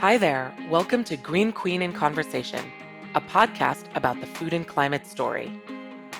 [0.00, 0.56] Hi there.
[0.70, 2.64] Welcome to Green Queen in Conversation,
[3.14, 5.52] a podcast about the food and climate story.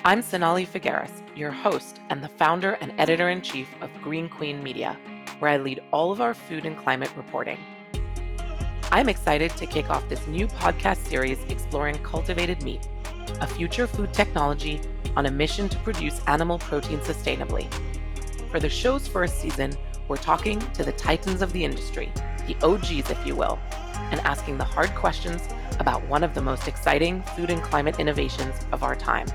[0.05, 4.61] I'm Sonalie Figueiras, your host and the founder and editor in chief of Green Queen
[4.61, 4.99] Media,
[5.39, 7.57] where I lead all of our food and climate reporting.
[8.91, 12.87] I'm excited to kick off this new podcast series exploring cultivated meat,
[13.39, 14.79] a future food technology
[15.15, 17.67] on a mission to produce animal protein sustainably.
[18.51, 19.73] For the show's first season,
[20.07, 22.11] we're talking to the titans of the industry,
[22.47, 23.59] the OGs, if you will,
[24.11, 25.47] and asking the hard questions
[25.79, 29.27] about one of the most exciting food and climate innovations of our time.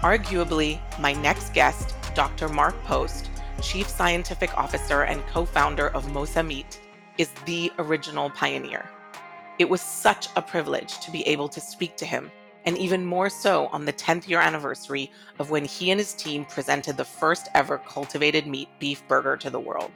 [0.00, 2.48] Arguably, my next guest, Dr.
[2.48, 3.30] Mark Post,
[3.60, 6.80] Chief Scientific Officer and co founder of Mosa Meat,
[7.18, 8.88] is the original pioneer.
[9.58, 12.30] It was such a privilege to be able to speak to him,
[12.64, 16.46] and even more so on the 10th year anniversary of when he and his team
[16.46, 19.90] presented the first ever cultivated meat beef burger to the world.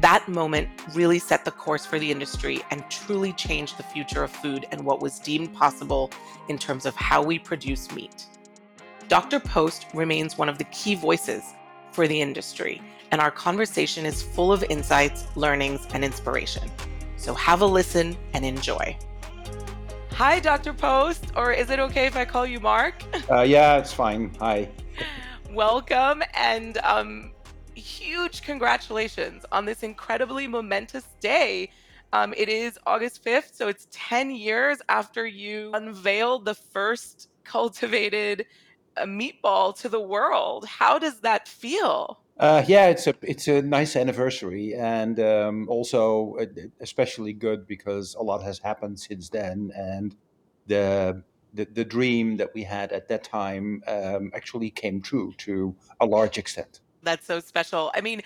[0.00, 4.30] That moment really set the course for the industry and truly changed the future of
[4.30, 6.10] food and what was deemed possible
[6.48, 8.24] in terms of how we produce meat.
[9.08, 9.38] Dr.
[9.40, 11.42] Post remains one of the key voices
[11.92, 16.70] for the industry, and our conversation is full of insights, learnings, and inspiration.
[17.18, 18.96] So have a listen and enjoy.
[20.12, 20.72] Hi, Dr.
[20.72, 23.04] Post, or is it okay if I call you Mark?
[23.30, 24.34] Uh, yeah, it's fine.
[24.40, 24.70] Hi.
[25.52, 27.32] Welcome, and um,
[27.74, 31.70] huge congratulations on this incredibly momentous day.
[32.12, 38.46] Um, it is August 5th, so it's 10 years after you unveiled the first cultivated
[38.96, 40.64] uh, meatball to the world.
[40.66, 42.20] How does that feel?
[42.38, 46.46] Uh, yeah, it's a it's a nice anniversary, and um, also uh,
[46.80, 50.16] especially good because a lot has happened since then, and
[50.66, 55.76] the the, the dream that we had at that time um, actually came true to
[56.00, 56.80] a large extent.
[57.02, 57.90] That's so special.
[57.94, 58.20] I mean,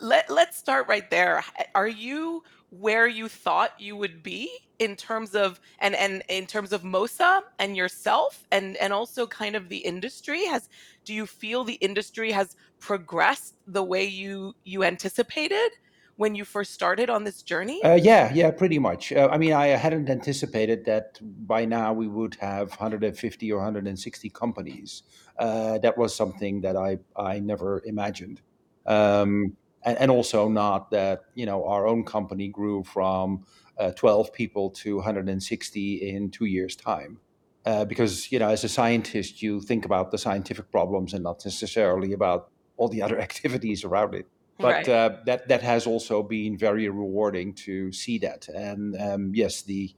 [0.00, 1.44] let let's start right there.
[1.74, 6.72] Are you where you thought you would be in terms of and and in terms
[6.72, 10.68] of Mosa and yourself and and also kind of the industry has
[11.04, 15.70] do you feel the industry has progressed the way you you anticipated?
[16.16, 17.82] When you first started on this journey?
[17.82, 19.12] Uh, yeah, yeah, pretty much.
[19.12, 24.30] Uh, I mean, I hadn't anticipated that by now we would have 150 or 160
[24.30, 25.02] companies.
[25.38, 28.40] Uh, that was something that I, I never imagined.
[28.86, 33.44] Um, and, and, also not that, you know, our own company grew from
[33.78, 37.18] uh, 12 people to 160 in two years' time.
[37.64, 41.44] Uh, because, you know, as a scientist, you think about the scientific problems and not
[41.44, 44.26] necessarily about all the other activities around it
[44.62, 44.88] but right.
[44.88, 48.48] uh, that that has also been very rewarding to see that.
[48.48, 49.94] And um, yes, the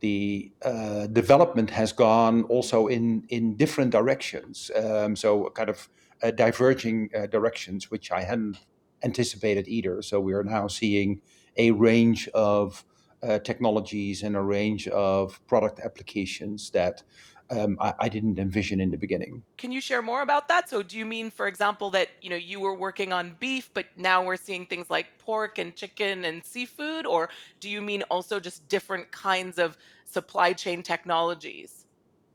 [0.00, 4.70] the uh, development has gone also in in different directions.
[4.76, 5.88] Um, so kind of
[6.22, 8.58] uh, diverging uh, directions, which I hadn't
[9.02, 10.02] anticipated either.
[10.02, 11.20] So we are now seeing
[11.56, 12.84] a range of
[13.22, 17.02] uh, technologies and a range of product applications that
[17.50, 19.42] um, I, I, didn't envision in the beginning.
[19.58, 20.68] Can you share more about that?
[20.68, 23.86] So, do you mean, for example, that you know you were working on beef, but
[23.96, 27.28] now we're seeing things like pork and chicken and seafood, or
[27.60, 31.84] do you mean also just different kinds of supply chain technologies?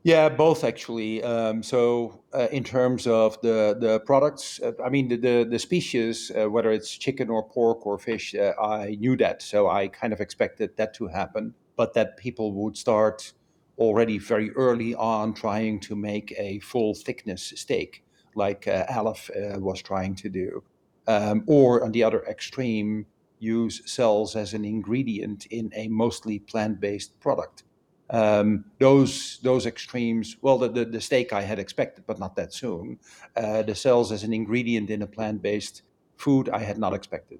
[0.02, 1.22] Yeah, both actually.
[1.22, 5.58] Um, so, uh, in terms of the the products, uh, I mean the the, the
[5.58, 9.88] species, uh, whether it's chicken or pork or fish, uh, I knew that, so I
[9.88, 13.32] kind of expected that to happen, but that people would start
[13.80, 18.04] already very early on trying to make a full thickness steak,
[18.34, 20.62] like uh, Aleph uh, was trying to do.
[21.08, 23.06] Um, or on the other extreme,
[23.40, 27.64] use cells as an ingredient in a mostly plant based product.
[28.10, 32.52] Um, those those extremes, well, the, the, the, steak I had expected, but not that
[32.52, 32.98] soon.
[33.36, 35.82] Uh, the cells as an ingredient in a plant based
[36.16, 37.38] food, I had not expected.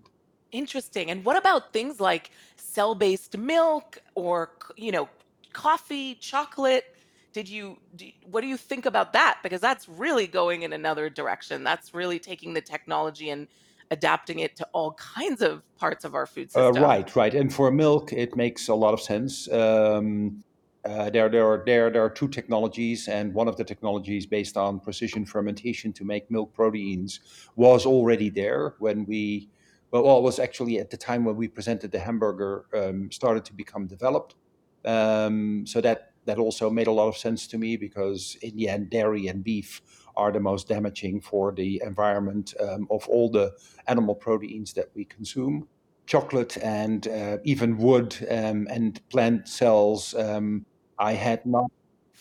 [0.53, 1.11] Interesting.
[1.11, 5.09] And what about things like cell based milk or, you know,
[5.53, 6.84] coffee, chocolate.
[7.33, 9.38] Did you, do, what do you think about that?
[9.43, 11.62] Because that's really going in another direction.
[11.62, 13.47] That's really taking the technology and
[13.91, 16.83] adapting it to all kinds of parts of our food uh, system.
[16.83, 17.34] Uh, right, right.
[17.34, 19.50] And for milk, it makes a lot of sense.
[19.53, 20.42] Um,
[20.84, 24.57] uh, there, there, are, there, there are two technologies, and one of the technologies based
[24.57, 27.21] on precision fermentation to make milk proteins
[27.54, 29.48] was already there when we,
[29.91, 33.53] well, it was actually at the time when we presented the hamburger, um, started to
[33.53, 34.36] become developed.
[34.84, 38.68] Um, so that that also made a lot of sense to me because in the
[38.68, 39.80] end, dairy and beef
[40.16, 43.53] are the most damaging for the environment um, of all the
[43.86, 45.66] animal proteins that we consume.
[46.06, 50.15] Chocolate and uh, even wood um, and plant cells.
[50.15, 50.66] Um,
[50.98, 51.71] I had not.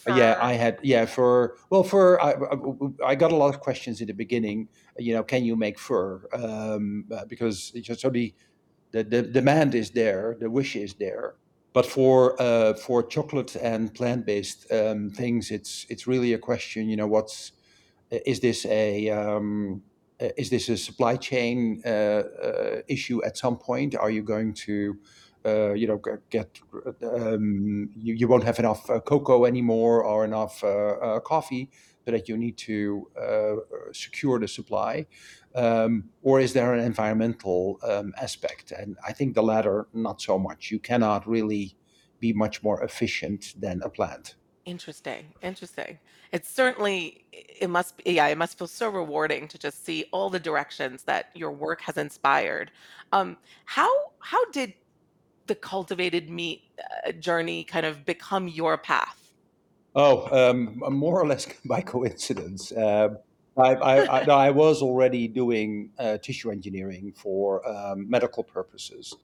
[0.08, 0.80] Yeah, I had.
[0.82, 2.36] Yeah, for well, for I,
[3.06, 4.70] I got a lot of questions in the beginning.
[4.98, 6.22] You know, can you make fur?
[6.32, 8.34] Um, uh, because so the,
[8.92, 11.36] the the demand is there, the wish is there,
[11.74, 16.90] but for uh, for chocolate and plant based um, things, it's it's really a question.
[16.90, 17.52] You know, what's
[18.12, 19.84] is this a um,
[20.20, 23.96] is this a supply chain uh, uh, issue at some point?
[23.96, 24.98] Are you going to
[25.46, 26.60] uh, you know get
[27.04, 31.70] um, you, you won't have enough uh, cocoa anymore or enough uh, uh, coffee
[32.04, 33.08] so that you need to
[33.94, 35.06] secure the supply
[35.56, 40.38] um, or is there an environmental um, aspect and i think the latter not so
[40.38, 41.76] much you cannot really
[42.20, 44.36] be much more efficient than a plant
[44.70, 45.34] Interesting.
[45.42, 45.98] Interesting.
[46.32, 50.30] It's certainly it must be yeah, it must feel so rewarding to just see all
[50.30, 52.70] the directions that your work has inspired.
[53.12, 54.76] Um, how how did
[55.48, 56.62] the cultivated meat
[57.08, 59.34] uh, journey kind of become your path?
[59.96, 62.72] Oh, um, more or less by coincidence.
[62.72, 63.18] Um,
[63.60, 69.16] I, I, I, no, I was already doing uh, tissue engineering for um, medical purposes.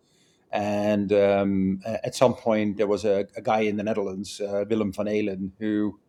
[0.51, 4.93] And um, at some point, there was a, a guy in the Netherlands, uh, Willem
[4.93, 5.99] van Eelen, who,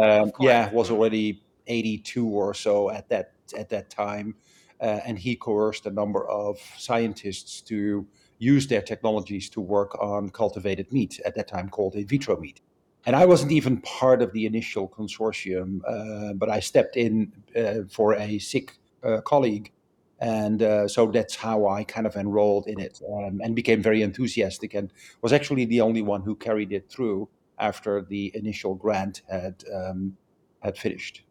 [0.00, 4.34] um, yeah, was already 82 or so at that at that time,
[4.80, 8.06] uh, and he coerced a number of scientists to
[8.38, 12.60] use their technologies to work on cultivated meat at that time called in vitro meat.
[13.08, 17.88] And I wasn't even part of the initial consortium, uh, but I stepped in uh,
[17.88, 19.72] for a sick uh, colleague
[20.20, 24.02] and uh, so that's how I kind of enrolled in it um, and became very
[24.02, 29.22] enthusiastic and was actually the only one who carried it through after the initial grant
[29.30, 30.16] had um,
[30.60, 31.22] had finished.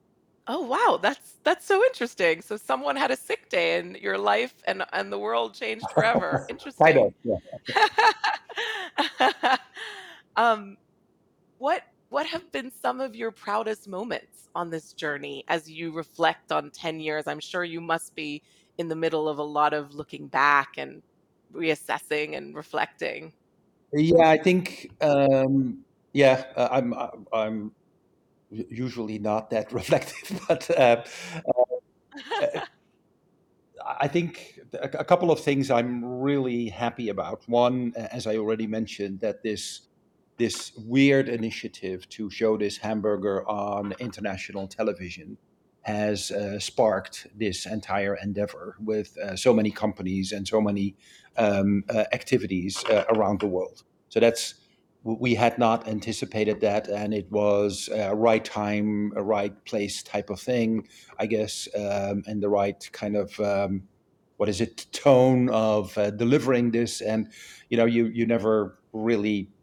[0.48, 2.42] Oh wow, that's that's so interesting.
[2.42, 6.46] So someone had a sick day and your life and and the world changed forever.
[6.80, 7.40] kind of, Interesting.
[9.30, 9.58] yeah.
[10.38, 10.78] um,
[11.58, 16.52] What what have been some of your proudest moments on this journey as you reflect
[16.52, 17.28] on 10 years?
[17.28, 18.42] I'm sure you must be
[18.78, 21.02] in the middle of a lot of looking back and
[21.54, 23.34] reassessing and reflecting.
[23.94, 25.84] Yeah, I think um,
[26.14, 27.72] yeah, uh, I'm I'm I'm
[28.50, 31.04] usually not that reflective, but uh,
[31.36, 32.62] uh,
[34.00, 37.48] I think a couple of things I'm really happy about.
[37.48, 39.87] One, as I already mentioned, that this
[40.38, 45.38] this weird initiative to show this hamburger on international television
[45.82, 50.96] has uh, sparked this entire endeavor with uh, so many companies and so many
[51.38, 53.84] um, uh, activities uh, around the world.
[54.10, 54.56] So that's
[55.04, 60.30] we had not anticipated that, and it was a right time, a right place type
[60.30, 60.86] of thing,
[61.18, 63.84] I guess, um, and the right kind of um,
[64.36, 67.00] what is it tone of uh, delivering this.
[67.00, 67.32] And
[67.70, 69.57] you know, you you never really uh,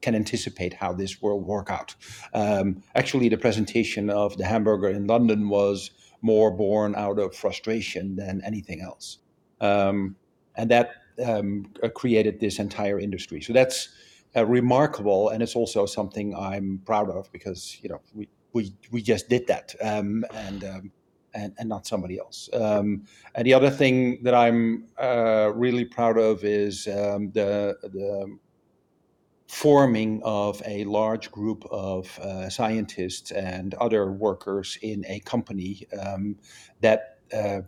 [0.00, 1.94] can anticipate how this will work out.
[2.34, 5.90] Um, actually, the presentation of the hamburger in London was
[6.22, 9.18] more born out of frustration than anything else.
[9.60, 10.16] Um,
[10.56, 10.90] and that
[11.24, 13.40] um, uh, created this entire industry.
[13.40, 13.88] So that's
[14.34, 19.02] uh, remarkable, and it's also something I'm proud of because you know we we, we
[19.02, 20.92] just did that, um, and, um,
[21.34, 22.48] and and not somebody else.
[22.52, 28.38] Um, and the other thing that I'm uh, really proud of is um, the the
[29.48, 36.36] forming of a large group of uh, scientists and other workers in a company um,
[36.80, 37.60] that uh,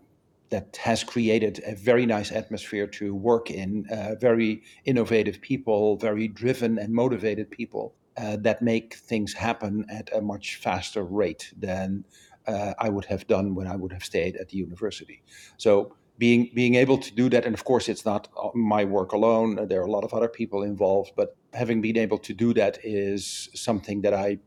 [0.51, 3.87] that has created a very nice atmosphere to work in.
[3.91, 10.11] Uh, very innovative people, very driven and motivated people uh, that make things happen at
[10.15, 12.05] a much faster rate than
[12.49, 15.23] uh, I would have done when I would have stayed at the university.
[15.59, 19.69] So being being able to do that, and of course, it's not my work alone.
[19.69, 22.79] There are a lot of other people involved, but having been able to do that
[22.83, 24.39] is something that I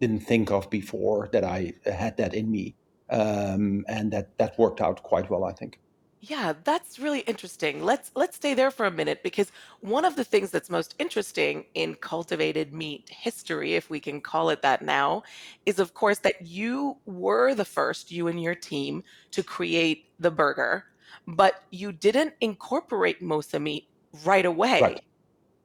[0.00, 1.28] didn't think of before.
[1.32, 2.76] That I had that in me,
[3.10, 5.80] um, and that that worked out quite well, I think.
[6.26, 7.82] Yeah, that's really interesting.
[7.82, 9.50] Let's let's stay there for a minute because
[9.80, 14.48] one of the things that's most interesting in cultivated meat history, if we can call
[14.50, 15.24] it that now,
[15.66, 19.02] is of course that you were the first, you and your team,
[19.32, 20.84] to create the burger,
[21.26, 23.88] but you didn't incorporate Mosa meat
[24.24, 24.46] right
[24.78, 24.98] Right.
[24.98, 25.04] away.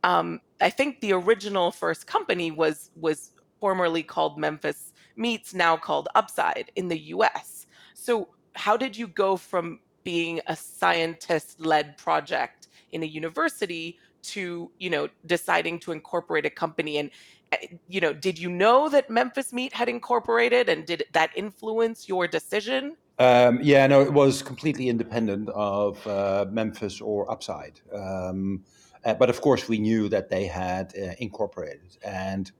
[0.04, 6.08] Um, I think the original first company was was formerly called Memphis Meats, now called
[6.16, 7.68] Upside in the US.
[7.94, 14.90] So how did you go from being a scientist-led project in a university to, you
[14.90, 17.12] know, deciding to incorporate a company and
[17.52, 22.08] uh, you know, did you know that Memphis Meat had incorporated and did that influence
[22.08, 22.96] your decision?
[23.18, 27.82] Um, yeah, no, it was completely independent of uh, Memphis or Upside.
[27.94, 28.64] Um,
[29.04, 31.98] uh, but of course, we knew that they had uh, incorporated.
[32.04, 32.52] And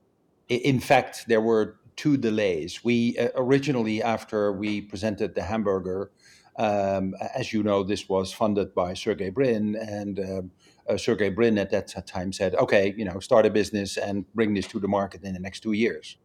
[0.48, 2.82] in fact, there were two delays.
[2.82, 6.10] We uh, originally, after we presented the hamburger,
[6.60, 10.50] Um, as you know, this was funded by Sergey Brin, and um,
[10.86, 14.52] uh, Sergey Brin at that time said, "Okay, you know, start a business and bring
[14.52, 16.18] this to the market in the next two years."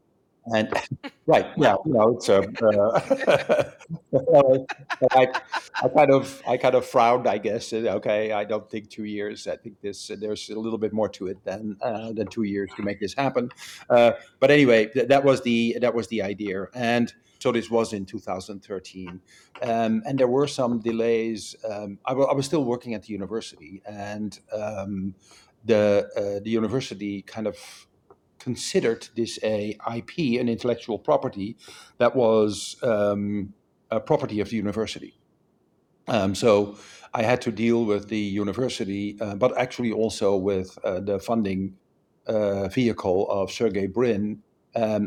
[0.54, 0.68] And
[1.26, 2.40] right, yeah, you know, it's a.
[2.62, 3.72] Uh,
[5.12, 5.28] I,
[5.82, 7.72] I kind of, I kind of frowned, I guess.
[7.72, 9.48] Okay, I don't think two years.
[9.48, 12.72] I think this, there's a little bit more to it than uh, than two years
[12.76, 13.52] to make this happen.
[13.90, 14.12] Uh,
[14.42, 18.06] but anyway, th- that was the that was the idea, and so this was in
[18.06, 19.22] 2013,
[19.62, 21.56] um, and there were some delays.
[21.70, 25.16] Um, I, w- I was still working at the university, and um,
[25.64, 27.58] the uh, the university kind of
[28.40, 31.58] considered this a IP, an intellectual property,
[31.98, 33.54] that was um,
[33.90, 35.20] a property of the university.
[36.08, 36.78] Um, so
[37.14, 41.76] I had to deal with the university, uh, but actually also with uh, the funding
[42.28, 44.42] uh, vehicle of Sergey Brin,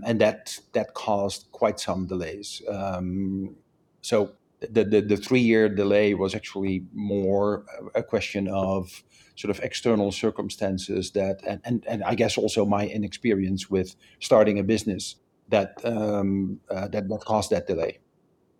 [0.04, 2.62] and that that caused quite some delays.
[2.68, 3.56] Um,
[4.00, 9.02] so the, the, the three year delay was actually more a question of
[9.37, 15.16] sort of external circumstances that and, I guess also my inexperience with starting a business
[15.48, 16.88] that um, uh,
[17.20, 17.98] caused that delay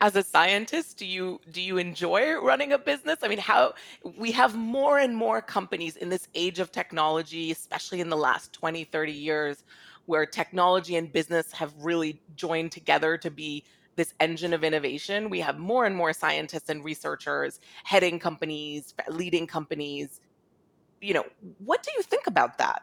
[0.01, 3.75] as a scientist do you do you enjoy running a business i mean how
[4.17, 8.53] we have more and more companies in this age of technology especially in the last
[8.53, 9.65] 20 30 years
[10.09, 13.63] where technology and business have really joined together to be
[13.95, 19.47] this engine of innovation we have more and more scientists and researchers heading companies leading
[19.47, 20.21] companies.
[21.01, 21.25] You know
[21.59, 22.83] what do you think about that?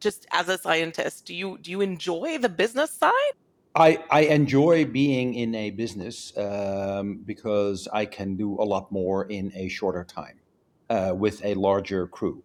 [0.00, 3.34] Just as a scientist do you do you enjoy the business side?
[3.76, 9.24] I, I enjoy being in a business um, because I can do a lot more
[9.24, 10.38] in a shorter time
[10.88, 12.44] uh, with a larger crew.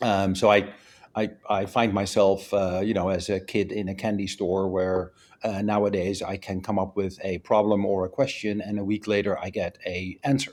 [0.00, 0.72] Um, so I,
[1.18, 5.12] I, I find myself, uh, you know, as a kid in a candy store where
[5.42, 9.08] uh, nowadays I can come up with a problem or a question, and a week
[9.08, 10.52] later I get a answer.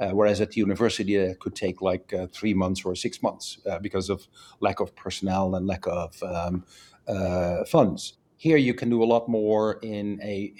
[0.00, 3.58] Uh, whereas at the university, it could take like uh, three months or six months
[3.70, 4.26] uh, because of
[4.58, 6.64] lack of personnel and lack of um,
[7.06, 8.14] uh, funds.
[8.36, 10.52] Here, you can do a lot more in a,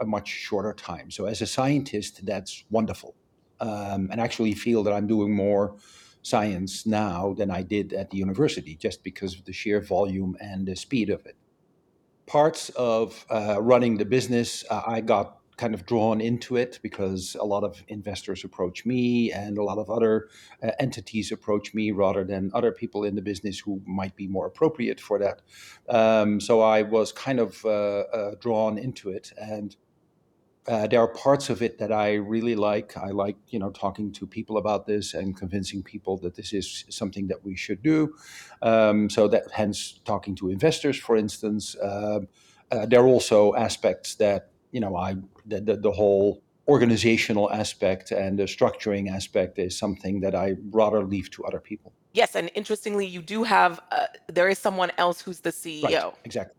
[0.00, 1.10] a, much shorter time.
[1.10, 3.16] So, as a scientist, that's wonderful.
[3.60, 5.76] Um, and actually feel that I'm doing more
[6.24, 10.66] science now than I did at the university, just because of the sheer volume and
[10.66, 11.36] the speed of it.
[12.26, 17.36] Parts of uh, running the business, uh, I got kind of drawn into it because
[17.38, 20.28] a lot of investors approach me and a lot of other
[20.62, 24.46] uh, entities approach me rather than other people in the business who might be more
[24.46, 25.42] appropriate for that.
[25.88, 29.76] Um, so I was kind of uh, uh, drawn into it and.
[30.66, 32.96] Uh, there are parts of it that I really like.
[32.96, 36.84] I like, you know, talking to people about this and convincing people that this is
[36.88, 38.14] something that we should do.
[38.62, 41.76] Um, so that, hence, talking to investors, for instance.
[41.82, 42.28] Um,
[42.70, 45.14] uh, there are also aspects that you know, I
[45.46, 51.04] the, the, the whole organizational aspect and the structuring aspect is something that I rather
[51.04, 51.92] leave to other people.
[52.12, 55.84] Yes, and interestingly, you do have uh, there is someone else who's the CEO.
[55.84, 56.56] Right, exactly.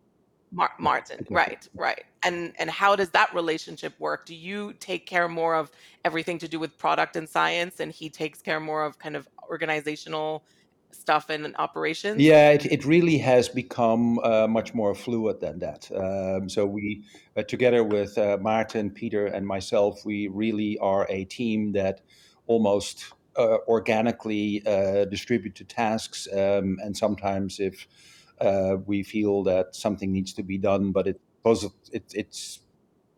[0.51, 2.03] Mar- Maarten, right, right.
[2.23, 4.25] And and how does that relationship work?
[4.25, 5.69] Do you take care more of
[6.03, 9.27] everything to do with product and science, and he takes care more of kind of
[9.49, 10.45] organizational
[10.91, 12.21] stuff and operations?
[12.21, 15.91] Yeah, it, it really has become uh, much more fluid than that.
[15.91, 17.03] Um, so we,
[17.35, 22.01] uh, together with uh, Maarten, Peter, and myself, we really are a team that
[22.47, 26.27] almost uh, organically uh, distribute the tasks.
[26.31, 27.87] Um, and sometimes if
[28.41, 32.59] uh, we feel that something needs to be done, but it, it it's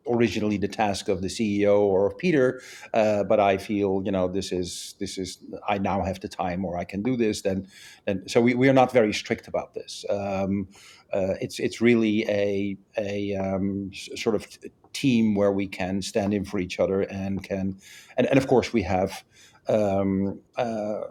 [0.09, 2.61] originally the task of the CEO or of Peter,
[2.93, 6.65] uh, but I feel you know this is this is I now have the time
[6.65, 7.41] or I can do this.
[7.41, 7.67] Then,
[8.05, 10.05] and so we, we are not very strict about this.
[10.09, 10.67] Um,
[11.13, 14.47] uh, it's it's really a a um, sort of
[14.93, 17.77] team where we can stand in for each other and can
[18.17, 19.23] and, and of course we have
[19.69, 21.01] um, uh,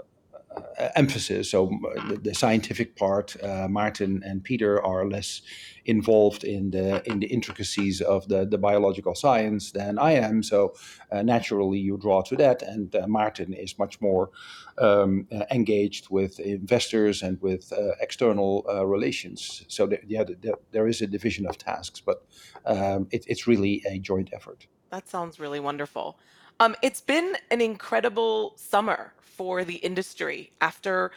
[0.94, 1.50] emphasis.
[1.50, 1.70] So
[2.08, 5.42] the, the scientific part, uh, Maarten and Peter are less
[5.84, 10.42] involved in the in the intricacies of the, the biological science than I am.
[10.42, 10.74] So
[11.12, 14.30] uh, naturally, you draw to that, and uh, Maarten is much more
[14.78, 19.64] um, uh, engaged with investors and with uh, external relations.
[19.68, 22.24] So the, yeah, the, there is a division of tasks, but
[22.64, 24.66] um, it, it's really a joint effort.
[24.90, 26.18] That sounds really wonderful.
[26.58, 31.12] Um, it's been an incredible summer for the industry after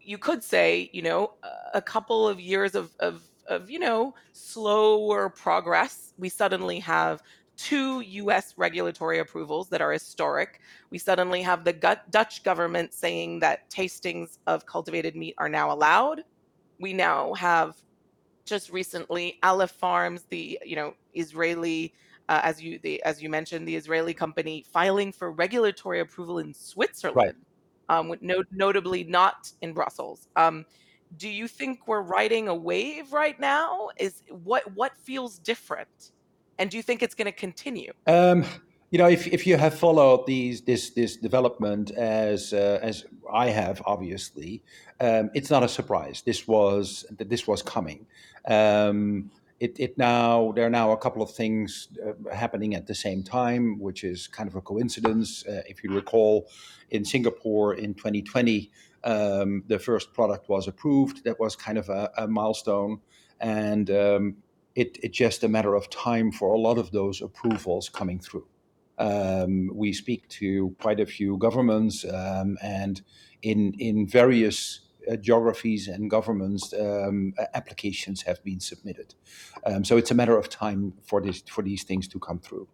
[0.00, 1.32] you could say, you know,
[1.74, 6.14] a couple of years of, of, of you know, slower progress.
[6.18, 7.22] We suddenly have
[7.56, 10.60] two US regulatory approvals that are historic.
[10.90, 16.22] We suddenly have the Dutch government saying that tastings of cultivated meat are now allowed.
[16.80, 17.76] We now have
[18.44, 21.94] just recently Aleph Farms, the you know Israeli
[22.28, 26.52] uh, as you the as you mentioned, the Israeli company filing for regulatory approval in
[26.54, 27.34] Switzerland, right.
[27.88, 30.28] Um, no, notably not in Brussels.
[30.36, 30.64] Um,
[31.16, 33.90] do you think we're riding a wave right now?
[33.98, 36.12] Is what what feels different,
[36.58, 37.92] and do you think it's going to continue?
[38.06, 38.44] Um,
[38.90, 43.48] you know, if, if you have followed these this this development as uh, as I
[43.48, 44.62] have, obviously,
[45.00, 46.22] um, it's not a surprise.
[46.24, 48.06] This was this was coming.
[48.46, 49.30] Um,
[49.64, 53.22] it, it now there are now a couple of things uh, happening at the same
[53.22, 55.46] time, which is kind of a coincidence.
[55.46, 56.50] Uh, if you recall,
[56.90, 58.70] in Singapore in 2020,
[59.04, 61.24] um, the first product was approved.
[61.24, 63.00] That was kind of a, a milestone,
[63.40, 64.36] and um,
[64.74, 68.46] it, it's just a matter of time for a lot of those approvals coming through.
[68.98, 73.00] Um, we speak to quite a few governments, um, and
[73.40, 74.80] in in various
[75.20, 79.14] geographies and governments, um, applications have been submitted.
[79.64, 82.68] Um, so it's a matter of time for this for these things to come through.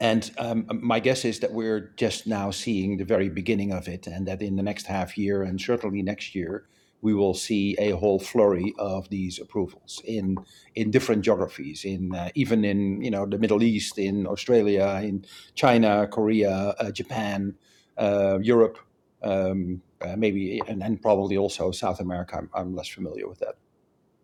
[0.00, 4.06] And um, my guess is that we're just now seeing the very beginning of it,
[4.06, 6.66] and that in the next half year and certainly next year,
[7.00, 10.36] we will see a whole flurry of these approvals in
[10.74, 15.24] in different geographies, in uh, even in you know the Middle East, in Australia, in
[15.54, 17.54] China, Korea, uh, Japan,
[17.96, 18.78] uh, Europe,
[19.22, 22.36] um, uh, maybe, and, and, probably also South America.
[22.36, 23.56] I'm, I'm less familiar with that.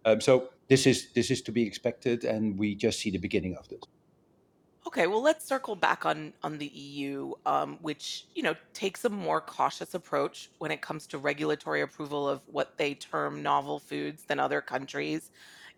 [0.05, 3.57] Um, so this is this is to be expected, and we just see the beginning
[3.57, 3.81] of this.
[4.87, 9.09] Okay, well, let's circle back on on the EU, um, which you know takes a
[9.09, 14.25] more cautious approach when it comes to regulatory approval of what they term novel foods
[14.25, 15.31] than other countries.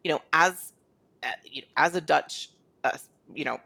[0.05, 0.73] You know, as
[1.23, 2.51] uh, you as a Dutch,
[2.85, 2.99] uh,
[3.35, 3.61] you know,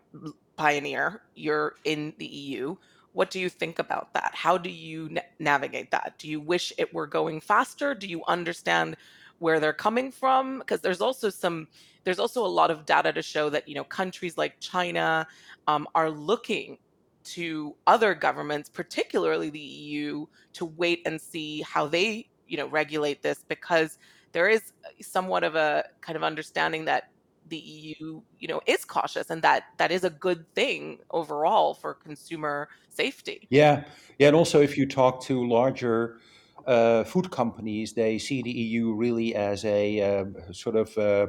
[0.57, 2.77] pioneer, you're in the EU.
[3.13, 4.33] What do you think about that?
[4.35, 6.15] How do you na- navigate that?
[6.19, 7.95] Do you wish it were going faster?
[7.95, 8.97] Do you understand
[9.39, 11.67] where they're coming from because there's also some
[12.05, 15.27] there's also a lot of data to show that you know countries like China
[15.67, 16.79] um, are looking
[17.23, 23.23] to other governments, particularly the EU, to wait and see how they you know regulate
[23.23, 23.99] this because
[24.33, 27.11] there is somewhat of a kind of understanding that
[27.51, 31.95] the EU you know is cautious and that that is a good thing overall for
[31.95, 33.47] consumer safety.
[33.51, 33.85] Yeah,
[34.19, 36.19] yeah, and also if you talk to larger
[36.67, 41.27] uh, food companies, they see the EU really as a uh, sort of uh,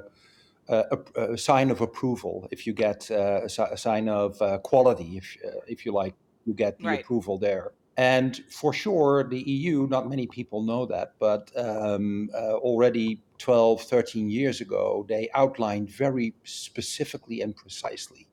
[0.69, 2.47] a, a, sign of approval.
[2.51, 6.15] If you get uh, a, a, sign of uh, quality, if uh, if you like,
[6.45, 7.01] you get the right.
[7.01, 7.71] approval there.
[7.97, 14.29] And for sure, the EU, not many people know that, but um, already 12, 13
[14.29, 18.27] years ago, they outlined very specifically and precisely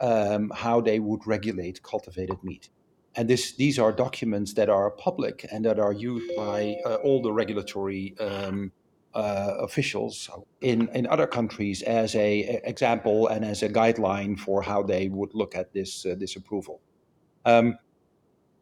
[0.00, 2.70] um, how they would regulate cultivated meat
[3.18, 7.20] and this, these are documents that are public and that are used by uh, all
[7.20, 8.70] the regulatory um,
[9.12, 14.84] uh, officials in, in other countries as a, example and as a guideline for how
[14.84, 16.80] they would look at this uh, this approval.
[17.44, 17.76] Um,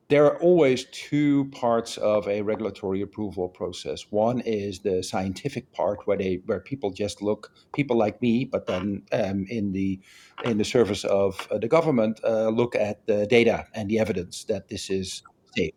[0.08, 4.06] there are always two parts of a regulatory approval process.
[4.10, 8.66] One is the scientific part, where they where people just look, people like me, but
[8.66, 9.98] then um, in the
[10.44, 14.44] in the service of uh, the government, uh, look at the data and the evidence
[14.44, 15.22] that this is
[15.56, 15.74] safe.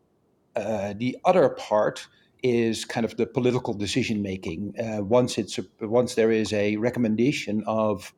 [0.56, 2.08] Uh, the other part
[2.44, 4.74] is kind of the political decision making.
[4.80, 8.14] Uh, once it's once there is a recommendation of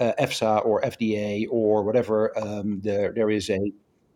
[0.00, 3.60] uh, EFSA or FDA or whatever, um, there there is a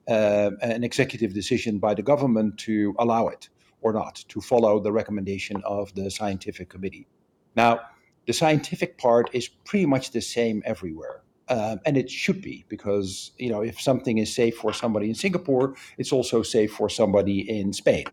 [0.09, 3.49] uh, an executive decision by the government to allow it
[3.81, 7.07] or not, to follow the recommendation of the scientific committee.
[7.55, 7.81] Now,
[8.27, 11.23] the scientific part is pretty much the same everywhere.
[11.49, 15.15] Um, and it should be because you know if something is safe for somebody in
[15.15, 18.07] Singapore, it's also safe for somebody in Spain.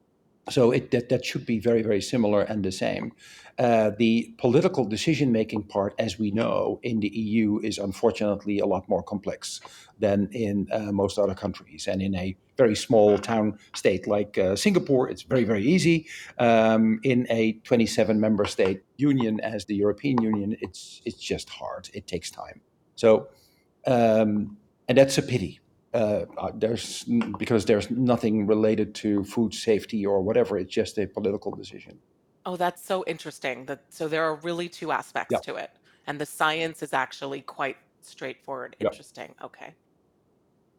[0.50, 3.14] So it, that, that should be very, very similar and the same.
[3.60, 8.66] Uh, the political decision making part, as we know, in the EU is unfortunately a
[8.66, 9.62] lot more complex
[10.00, 11.88] than in uh, most other countries.
[11.88, 16.08] And in a very small town state like uh, Singapore, it's very, very easy.
[16.40, 21.90] Um, in a 27 member state union as the European Union, it's, it's just hard.
[21.94, 22.60] It takes time.
[22.96, 23.30] So,
[23.86, 25.60] um, and that's a pity
[25.94, 27.04] uh, uh, there's
[27.38, 30.58] because there's nothing related to food safety or whatever.
[30.58, 32.00] It's just a political decision.
[32.46, 33.66] Oh, that's so interesting.
[33.66, 35.40] That so there are really two aspects yeah.
[35.40, 35.72] to it,
[36.08, 38.76] and the science is actually quite straightforward.
[38.80, 38.88] Yeah.
[38.88, 39.34] Interesting.
[39.42, 39.74] Okay.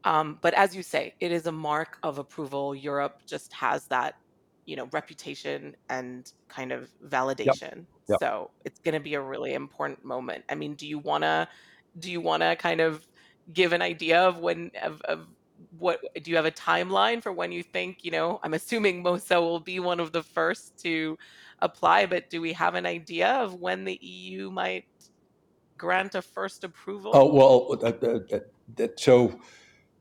[0.04, 2.74] Um, but as you say, it is a mark of approval.
[2.74, 4.16] Europe just has that,
[4.66, 7.86] you know, reputation and kind of validation.
[8.20, 10.44] So it's going to be a really important moment.
[10.50, 11.48] I mean, do you want to,
[11.98, 13.06] do you want to kind of
[13.52, 15.26] give an idea of when of, of
[15.78, 19.40] what do you have a timeline for when you think you know i'm assuming mosa
[19.40, 21.18] will be one of the first to
[21.60, 24.86] apply but do we have an idea of when the eu might
[25.76, 28.38] grant a first approval oh well uh, uh, uh
[28.76, 29.38] that, so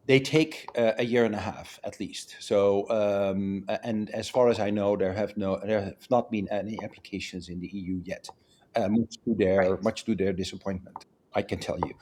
[0.05, 2.35] they take uh, a year and a half at least.
[2.39, 6.47] So, um, and as far as I know, there have no there have not been
[6.49, 8.27] any applications in the EU yet,
[8.75, 9.83] uh, much to their Right.
[9.83, 11.05] much to their disappointment.
[11.35, 11.93] I can tell you,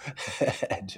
[0.69, 0.97] and,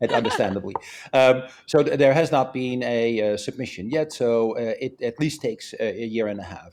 [0.00, 0.74] and understandably.
[1.12, 4.12] Um, so th- there has not been a uh, submission yet.
[4.12, 6.72] So uh, it at least takes a, a year and a half.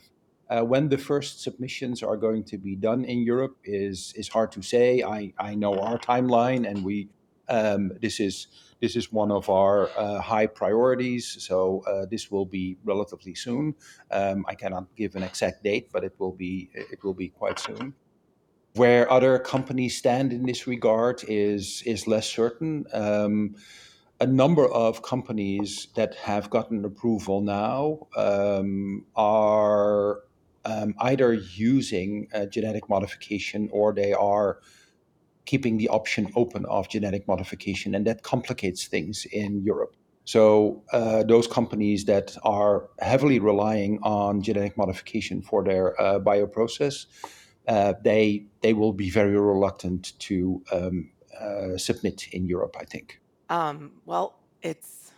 [0.49, 4.51] Uh, when the first submissions are going to be done in Europe is is hard
[4.51, 5.01] to say.
[5.01, 7.07] I, I know our timeline, and we
[7.47, 8.47] um, this is
[8.81, 11.37] this is one of our uh, high priorities.
[11.39, 13.75] So uh, this will be relatively soon.
[14.09, 17.59] Um, I cannot give an exact date, but it will be it will be quite
[17.59, 17.93] soon.
[18.75, 22.85] Where other companies stand in this regard is is less certain.
[22.93, 23.55] Um,
[24.19, 30.19] a number of companies that have gotten approval now um, are
[30.63, 34.59] um, either using genetic modification or they are
[35.45, 39.95] keeping the option open of genetic modification, and that complicates things in Europe.
[40.23, 47.05] So uh, those companies that are heavily relying on genetic modification for their uh, bioprocess,
[47.67, 52.75] uh, they they will be very reluctant to um, uh, submit in Europe.
[52.79, 53.21] I think.
[53.49, 55.11] Um, well, it's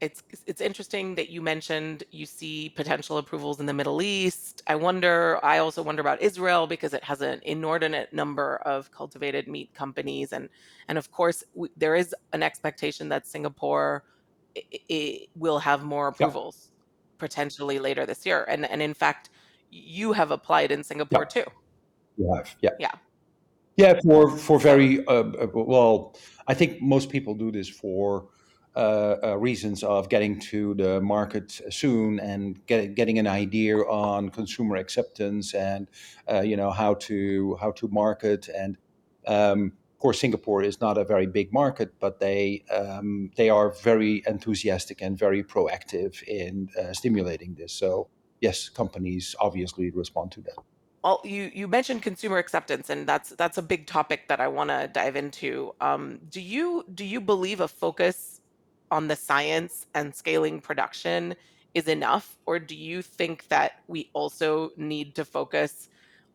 [0.00, 4.62] it's it's interesting that you mentioned you see potential approvals in the Middle East.
[4.68, 5.40] I wonder.
[5.44, 10.32] I also wonder about Israel because it has an inordinate number of cultivated meat companies,
[10.32, 10.48] and
[10.88, 14.04] and of course w- there is an expectation that Singapore
[14.56, 16.72] i- i- will have more Yeah, approvals
[17.18, 18.44] potentially later this year.
[18.48, 19.30] And and in fact,
[19.70, 21.44] you have applied in yeah, Singapore too.
[22.18, 22.54] You have.
[22.60, 22.70] Yeah.
[22.78, 22.92] Yeah.
[23.76, 26.16] Yeah, for for very uh, uh, well,
[26.48, 28.26] I think most people do this for
[28.74, 34.30] uh, uh, reasons of getting to the market soon and get, getting an idea on
[34.30, 35.88] consumer acceptance and
[36.30, 38.78] uh, you know how to how to market and
[39.26, 43.70] um, of course Singapore is not a very big market, but they um, they are
[43.70, 47.72] very enthusiastic and very proactive in uh, stimulating this.
[47.72, 48.08] So
[48.40, 50.58] yes, companies obviously respond to that.
[51.04, 54.70] Well, you you mentioned consumer acceptance, and that's that's a big topic that I want
[54.70, 55.72] to dive into.
[55.80, 58.40] Um, do you do you believe a focus
[58.90, 61.36] on the science and scaling production
[61.74, 65.88] is enough, or do you think that we also need to focus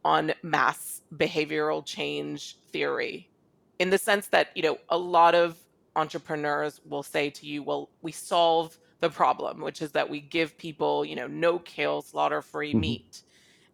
[0.06, 3.32] on mass behavioral change theory?
[3.80, 5.60] In the sense that, you know, a lot of
[5.96, 10.58] entrepreneurs will say to you, well, we solve the problem, which is that we give
[10.58, 12.74] people, you know, no kill, slaughter free Mhm.
[12.74, 13.24] meat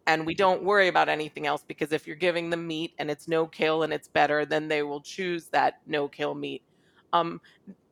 [0.06, 3.28] and we don't worry about anything else because if you're giving them meat and it's
[3.28, 6.62] no kill and it's better, then they will choose that no kill meat.
[7.12, 7.40] Um,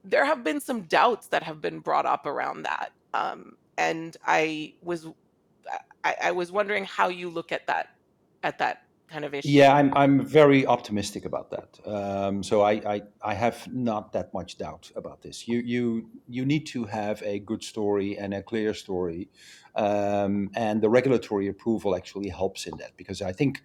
[0.04, 4.74] there have been some doubts that have been brought up around that, um, and I
[4.82, 5.06] was
[6.04, 7.90] I, I was wondering how you look at that
[8.42, 9.48] at that kind of issue.
[9.48, 11.78] Yeah, I'm I'm very optimistic about that.
[11.86, 15.48] Um, so I, I I have not that much doubt about this.
[15.48, 19.28] You you you need to have a good story and a clear story,
[19.74, 23.62] um, and the regulatory approval actually helps in that because I think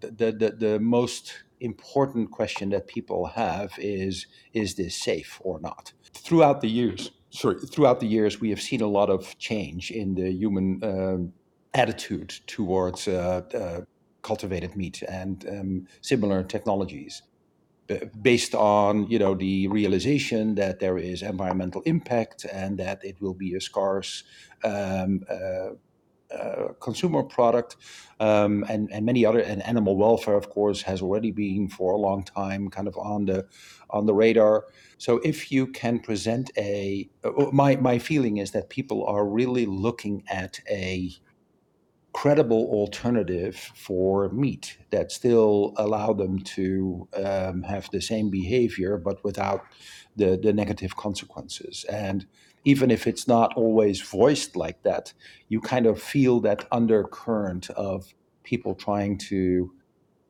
[0.00, 5.92] the the, the most important question that people have is is this safe or not?
[6.14, 10.14] Throughout the years, sorry, throughout the years, we have seen a lot of change in
[10.14, 11.32] the human um,
[11.74, 13.80] attitude towards uh, uh,
[14.22, 17.22] cultivated meat and um, similar technologies
[18.20, 23.34] based on you know the realization that there is environmental impact and that it will
[23.34, 24.24] be a scarce
[24.64, 25.70] um, uh,
[26.32, 27.76] uh, consumer product
[28.18, 31.98] um, and, and many other and animal welfare of course has already been for a
[31.98, 33.46] long time kind of on the
[33.90, 34.64] on the radar.
[34.96, 39.66] So if you can present a uh, my my feeling is that people are really
[39.66, 41.10] looking at a
[42.12, 49.22] credible alternative for meat that still allow them to um, have the same behavior but
[49.24, 49.62] without
[50.16, 51.84] the, the negative consequences.
[51.90, 52.26] And
[52.64, 55.12] even if it's not always voiced like that
[55.48, 59.72] you kind of feel that undercurrent of people trying to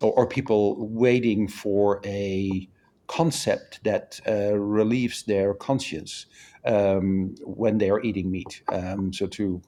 [0.01, 2.68] or, or people waiting for a
[3.07, 6.27] concept that uh, relieves their conscience
[6.64, 8.62] um, when they are eating meat.
[8.68, 9.61] Um, so to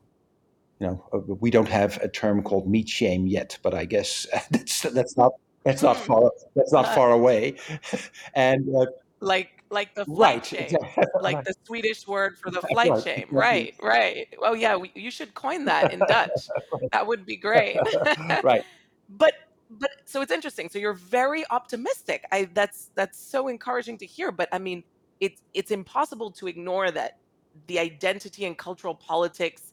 [0.81, 4.27] you know, uh, we don't have a term called meat shame yet, but I guess
[4.51, 5.33] that's that's not
[5.65, 6.07] that's not Hmm.
[6.07, 7.57] far that's not Uh, far away.
[8.35, 8.87] and uh,
[9.21, 13.03] like like the flight right, shame, exactly, like the Swedish word for the flight right,
[13.03, 13.25] shame.
[13.31, 14.27] exactly, Right, right.
[14.43, 16.49] Oh yeah, we, you should coin that in Dutch.
[16.93, 17.77] That would be great.
[18.43, 18.63] right.
[19.09, 19.35] but
[19.71, 20.69] but so it's interesting.
[20.69, 22.25] So you're very optimistic.
[22.33, 24.33] I that's that's so encouraging to hear.
[24.33, 24.85] But I mean,
[25.21, 27.13] it's it's impossible to ignore that
[27.69, 29.73] the identity and cultural politics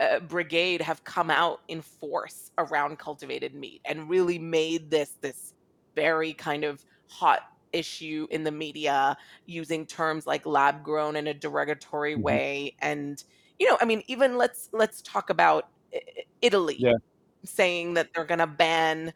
[0.00, 5.54] uh, brigade have come out in force around cultivated meat and really made this this
[5.96, 7.40] very kind of hot
[7.72, 12.38] issue in the media using terms like lab grown in a derogatory Mhm.
[12.38, 13.24] way and
[13.58, 16.00] you know i mean even let's let's talk about I-
[16.42, 16.98] italy Yeah.
[17.44, 19.12] saying that they're going to ban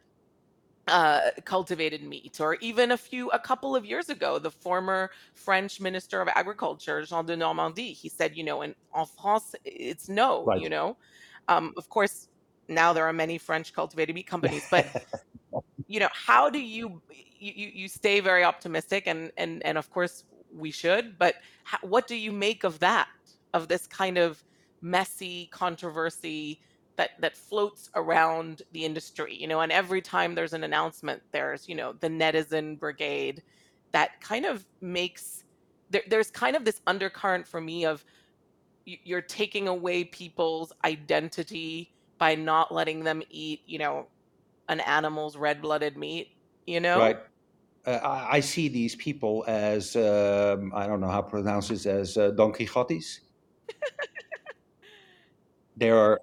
[0.87, 5.79] uh, cultivated meat, or even a few, a couple of years ago, the former French
[5.79, 10.61] Minister of Agriculture, Jean Denormandie, he said, you know, in en France, it's no, Right.
[10.61, 10.97] you know.
[11.47, 12.27] Um, of course,
[12.67, 14.87] now there are many French cultivated meat companies, but
[15.87, 19.89] you know, how do you you you you stay very optimistic, and and and of
[19.89, 23.07] course we should, but how, what do you make of that,
[23.53, 24.43] of this kind of
[24.81, 26.59] messy controversy?
[26.95, 31.67] That that floats around the industry you know and every time there's an announcement there's
[31.67, 33.41] you know the netizen brigade
[33.91, 35.43] that kind of makes
[35.89, 38.03] there, there's kind of this undercurrent for me of
[38.85, 44.07] you're taking away people's identity by not letting them eat you know
[44.69, 46.29] an animal's red-blooded meat
[46.65, 47.19] you know Right.
[47.85, 51.85] Uh, I, I see these people as um, I don't know how to pronounce this
[51.85, 53.19] as uh, Don Quixotes.
[55.75, 56.21] They are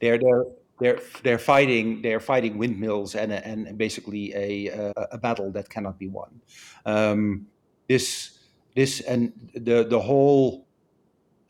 [0.00, 0.44] they're they're
[0.80, 5.98] they're they're fighting they're fighting windmills and and basically a a, a battle that cannot
[5.98, 6.40] be won.
[6.84, 7.46] Um,
[7.88, 8.38] this
[8.74, 10.66] this and the the whole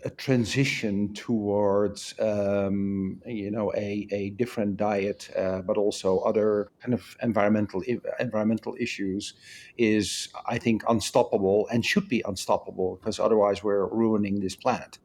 [0.05, 6.95] uh, transition towards um, you know a, a different diet, uh, but also other kind
[6.95, 7.83] of environmental
[8.21, 9.35] environmental issues,
[9.77, 14.99] is I think unstoppable and should be unstoppable because otherwise we're ruining this planet.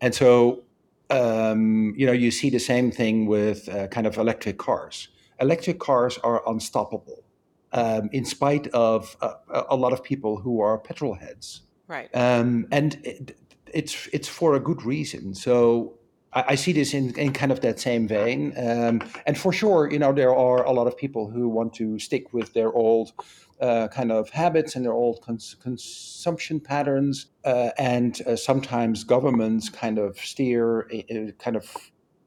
[0.00, 0.62] And so
[1.10, 5.08] um, you know you see the same thing with uh, kind of electric cars.
[5.40, 7.24] Electric cars are unstoppable.
[7.70, 9.34] Um, in spite of uh,
[9.68, 13.36] a lot of people who are petrol heads, right um, and it,
[13.74, 15.34] it's it's for a good reason.
[15.34, 15.97] So
[16.32, 18.52] I, see this in, in kind of that same vein.
[18.56, 21.98] Um, and for sure, you know, there are a lot of people who want to
[21.98, 23.12] stick with their old
[23.60, 27.26] uh, kind of habits and their old cons- consumption patterns.
[27.44, 31.74] Uh, and uh, sometimes governments kind of steer, uh, uh, kind of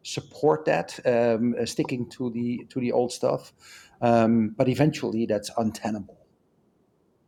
[0.03, 3.53] support that, um, uh, sticking to the to the old stuff.
[4.01, 6.17] Um, but eventually, that's untenable.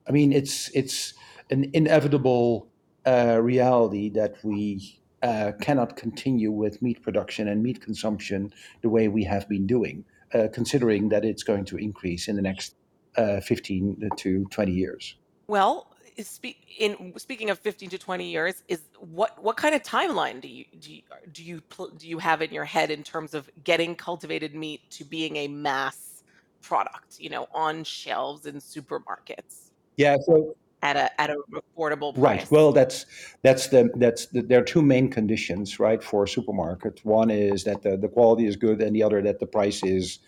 [0.08, 1.14] I mean, it's it's
[1.52, 2.68] an inevitable
[3.06, 9.24] reality that we uh, cannot continue with meat production and meat consumption the way we
[9.24, 12.76] have been doing, uh, considering that it's going to increase in the next
[13.16, 15.16] uh, 15 to 20 years.
[15.48, 20.42] well spe- in speaking of 15 to 20 years is what what kind of timeline
[20.42, 21.62] do you do you, do you
[21.98, 25.48] do you have in your head in terms of getting cultivated meat to being a
[25.48, 26.24] mass
[26.62, 32.46] product you know on shelves in supermarkets Yeah, so at a at a affordable Right.
[32.52, 33.06] Well, that's
[33.42, 37.00] that's the that's the, there are two main conditions, right, for a supermarket.
[37.04, 40.20] One is that the, the quality is good, and the other that the price is,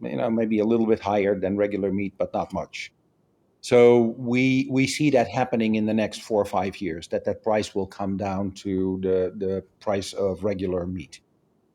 [0.00, 2.92] you know, maybe a little bit higher than regular meat, but not much.
[3.62, 7.08] So we we see that happening in the next four or five years.
[7.08, 11.20] That that price will come down to the the price of regular meat.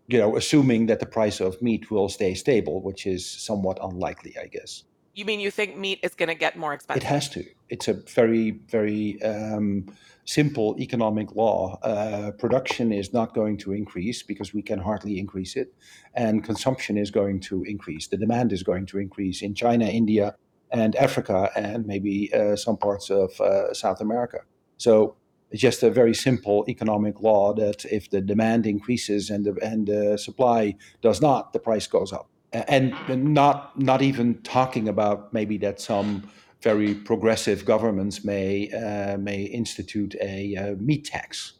[0.10, 4.36] You know, assuming that the price of meat will stay stable, which is somewhat unlikely,
[4.42, 4.84] I guess.
[5.18, 7.02] You mean you think meat is going to get more expensive?
[7.02, 7.44] It has to.
[7.70, 9.92] It's a very, very um,
[10.26, 11.80] simple economic law.
[11.82, 15.74] Uh, production is not going to increase because we can hardly increase it,
[16.14, 18.06] and consumption is going to increase.
[18.06, 20.36] The demand is going to increase in China, India,
[20.70, 24.42] and Africa, and maybe uh, some parts of uh, South America.
[24.78, 25.16] So
[25.50, 29.88] it's just a very simple economic law that if the demand increases and the and
[29.88, 32.30] the supply does not, the price goes up
[32.68, 32.94] and
[33.34, 36.30] not not even talking about maybe that some
[36.62, 41.54] very progressive governments may uh, may institute a uh, meat tax.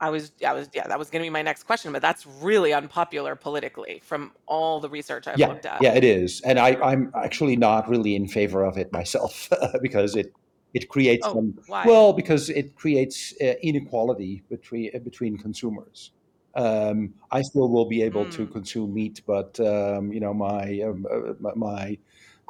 [0.00, 2.26] I was, I was, yeah, that was going to be my next question, but that's
[2.26, 5.80] really unpopular politically from all the research I've Yeah, looked at.
[5.80, 9.48] yeah, it is, and I, I'm actually not really in favor of it myself
[9.82, 10.32] because it
[10.74, 11.54] it creates Oh, some
[11.84, 16.10] well because it creates uh, inequality between uh, between consumers.
[16.56, 18.52] Um, I still will be able to Mm.
[18.52, 21.98] consume meat, but um, you know my um, uh, my-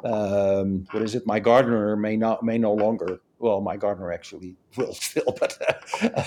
[0.03, 1.25] um, what is it?
[1.25, 3.19] My gardener may not may no longer.
[3.39, 5.57] Well, my gardener actually will still, but
[6.01, 6.23] uh,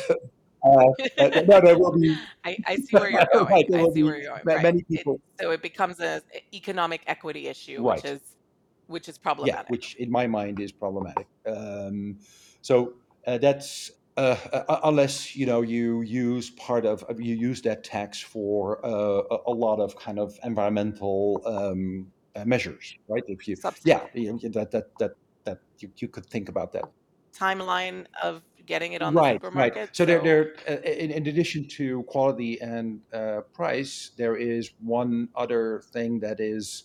[0.64, 2.14] uh, no, there will be
[2.44, 3.46] I, I see where you're going.
[3.46, 3.66] right.
[3.74, 4.42] I see where you're going.
[4.44, 4.62] Right.
[4.62, 5.20] many It, people.
[5.40, 6.20] so it becomes an
[6.52, 8.20] economic equity issue, which is
[8.88, 9.66] which is problematic.
[9.66, 11.28] yeah, which in my mind is problematic.
[11.46, 12.18] Um,
[12.62, 12.94] so
[13.26, 17.84] uh, that's uh, uh, unless you know you use part of uh, you use that
[17.84, 23.22] tax for uh, a, lot of kind of environmental um, uh, measures, right?
[23.28, 23.90] If you Subsidy.
[23.90, 25.12] yeah, you that that that
[25.44, 26.84] that you, you could think about that.
[27.32, 29.72] Timeline of getting it on the Right, right.
[29.72, 29.90] supermarket.
[29.96, 35.28] So there, there, uh, in, in addition to quality and uh, price, there is one
[35.36, 36.84] other thing that is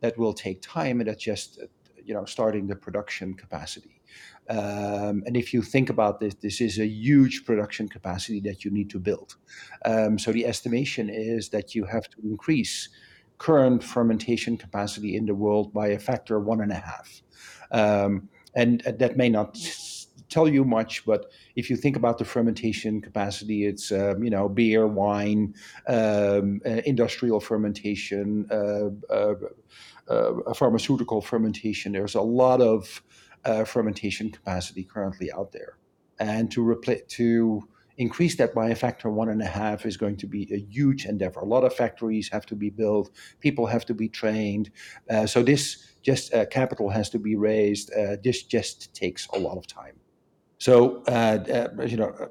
[0.00, 1.60] that will take time, and that's just
[2.04, 4.00] you know starting the production capacity.
[4.48, 8.70] Um, and if you think about this, this is a huge production capacity that you
[8.70, 9.36] need to build.
[9.84, 12.90] Um, so the estimation is that you have to increase
[13.38, 17.22] current fermentation capacity in the world by a factor of one and a half.
[17.70, 19.58] Um, and that may not
[20.28, 24.48] tell you much, but if you think about the fermentation capacity, it's um, you know
[24.48, 25.54] beer, wine,
[25.88, 29.34] um, uh, industrial fermentation, uh, uh,
[30.54, 31.92] pharmaceutical fermentation.
[31.92, 33.02] There's a lot of
[33.44, 35.78] uh, fermentation capacity currently out there,
[36.18, 40.26] and to to increase that by a factor one and a half is going to
[40.26, 41.40] be a huge endeavor.
[41.40, 44.70] A lot of factories have to be built, people have to be trained.
[45.08, 47.92] Uh, so this just uh, capital has to be raised.
[47.92, 49.94] Uh, this just takes a lot of time.
[50.58, 52.30] So uh, uh, you know.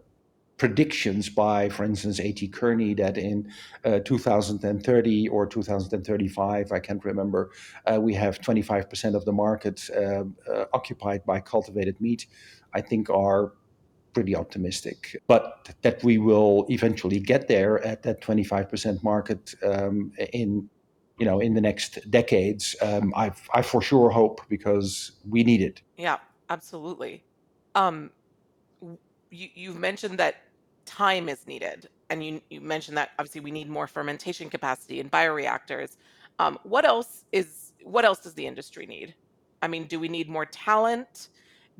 [0.63, 2.47] Predictions by, for instance, A.T.
[2.47, 3.51] Kearney that in
[3.83, 7.51] 2030 or 2035, I can't remember,
[7.99, 9.89] we have 25% of the market
[10.71, 12.27] occupied by cultivated meat,
[12.73, 13.51] I think are
[14.13, 15.21] pretty optimistic.
[15.27, 20.69] But that we will eventually get there at that 25% market um, in
[21.19, 25.61] you know in the next decades, um, I I for sure hope because we need
[25.61, 25.81] it.
[25.97, 27.25] Yeah, absolutely.
[27.75, 28.11] Um,
[29.29, 30.35] you you've mentioned that
[30.85, 35.09] time is needed, and you you mentioned that obviously we need more fermentation capacity in
[35.09, 35.97] bioreactors.
[36.39, 39.15] Um, what else is what else does the industry need?
[39.61, 41.29] I mean, do we need more talent?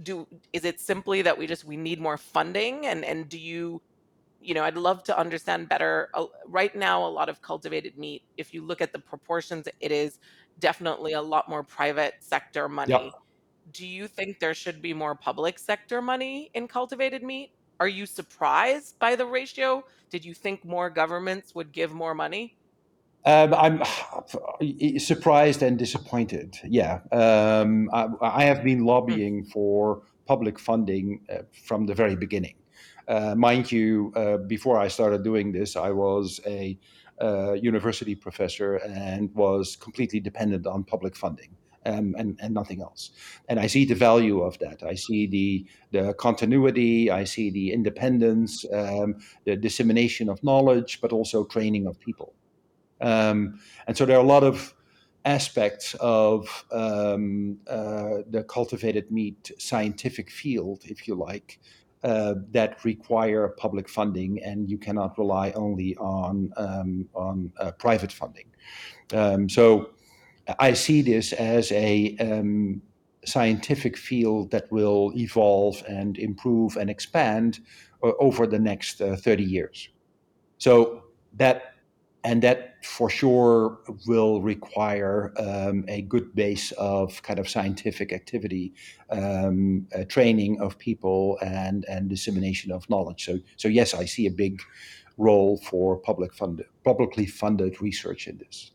[0.02, 3.80] do is it simply that we just we need more funding and and do you
[4.42, 8.24] you know i'd love to understand better uh, right now a lot of cultivated meat
[8.38, 10.20] if you look at the proportions it is
[10.60, 13.14] definitely a lot more private sector money Yep.
[13.72, 18.06] do you think there should be more public sector money in cultivated meat are you
[18.06, 22.58] surprised by the ratio did you think more governments would give more money
[23.26, 23.82] Um, I'm
[25.00, 26.58] surprised and disappointed.
[26.66, 29.20] Yeah, um, I, I have been Hmm.
[29.20, 32.56] lobbying for public funding uh, from the very beginning.
[33.08, 36.78] Uh, mind you, uh, before I started doing this, I was a
[37.22, 41.56] uh, university professor and was completely dependent on public funding.
[41.86, 43.12] Um, and, and nothing else.
[43.50, 44.84] And I see the value of that.
[44.84, 47.12] I see the the continuity.
[47.12, 52.34] I see the independence, um, the dissemination of knowledge, but also training of people.
[53.02, 54.74] Um, and so there are a lot of
[55.26, 61.60] aspects of um, uh, the cultivated meat scientific field, if you like,
[62.04, 68.12] uh, that require public funding, and you cannot rely only on um, on uh, private
[68.12, 68.48] funding.
[69.14, 69.92] Um, so
[70.60, 72.82] I see this as a um,
[73.26, 77.60] scientific field that will evolve and improve and expand
[78.04, 79.90] uh, over the next uh, 30 years.
[80.58, 81.04] So
[81.36, 81.74] that
[82.26, 88.74] and that for sure will require um, a good base of kind of scientific activity,
[89.10, 93.26] um, uh, training of people, and and dissemination of knowledge.
[93.26, 94.62] So so yes, I see a big
[95.18, 98.72] role for public funded, publicly funded research in this.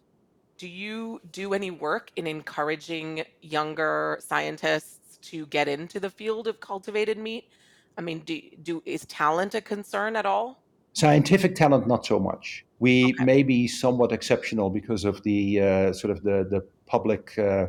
[0.58, 6.60] Do you do any work in encouraging younger scientists to get into the field of
[6.60, 7.48] cultivated meat?
[7.96, 10.62] I mean, do, do is talent a concern at all?
[10.94, 12.64] Scientific talent, not so much.
[12.80, 13.24] We Okay.
[13.24, 17.66] may be somewhat exceptional because of the uh, sort of the the public uh,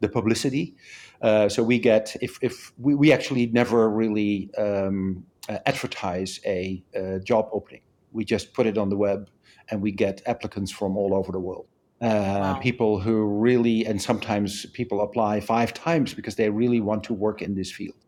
[0.00, 0.74] the publicity.
[1.20, 6.82] Uh, so we get if if we, we actually never really um, uh, advertise a,
[6.96, 7.82] uh job opening.
[8.12, 9.28] We just put it on the web,
[9.70, 11.66] and we get applicants from all over the world.
[12.00, 12.06] Uh,
[12.54, 12.60] Wow.
[12.62, 17.42] people who really, and sometimes people apply five times because they really want to work
[17.42, 18.00] in this field.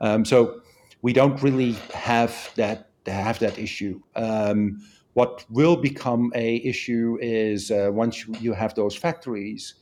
[0.00, 0.60] Um, so
[1.02, 4.00] we don't really have that have that issue.
[4.16, 4.78] Um,
[5.12, 9.74] what will become a issue is uh, once you, you have those factories,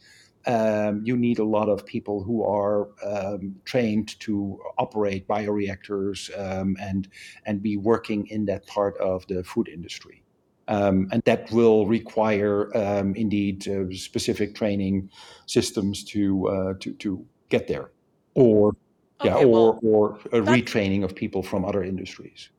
[0.46, 6.76] um, you need a lot of people who are um, trained to operate bioreactors um,
[6.80, 7.08] and
[7.46, 10.22] and be working in that part of the food industry.
[10.68, 15.10] Um, and that will require um, indeed uh, specific training
[15.46, 17.90] systems to uh, to to get there,
[18.34, 18.74] or
[19.20, 22.50] yeah, Okay, well, or or a retraining of people from other industries.